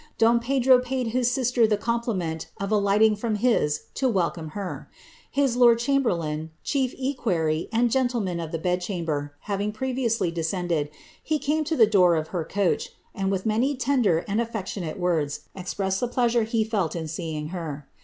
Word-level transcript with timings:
DM 0.17 0.41
Pedro 0.41 0.79
paid 0.79 1.09
his 1.09 1.29
sister 1.29 1.67
the 1.67 1.77
conipliment 1.77 2.47
of 2.57 2.71
alighting 2.71 3.15
from 3.15 3.37
kia 3.37 3.69
to 3.93 4.11
wiJiwa 4.11 4.53
her: 4.53 4.89
his 5.29 5.55
lord 5.55 5.77
chamherlain, 5.77 6.49
chief 6.63 6.95
equerry, 6.97 7.69
and 7.71 7.91
gentleman 7.91 8.39
of 8.39 8.49
iJm 8.49 8.81
hii 8.81 9.05
chaniber, 9.05 9.29
liaving 9.47 9.71
previously 9.71 10.31
descended, 10.31 10.89
he 11.21 11.37
came 11.37 11.63
to 11.63 11.75
the 11.75 11.85
door 11.85 12.15
of 12.15 12.29
her 12.29 12.43
coaih 12.43 12.89
and, 13.13 13.29
with 13.29 13.45
many 13.45 13.75
tender 13.75 14.25
and 14.27 14.39
ailectionate 14.39 14.97
words, 14.97 15.41
ezpreaaed 15.55 15.99
the 15.99 16.07
pkamith 16.07 16.67
felt 16.67 16.95
in 16.95 17.07
seeing 17.07 17.49
her. 17.49 17.87